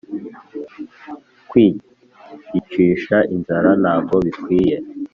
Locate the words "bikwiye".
4.25-4.77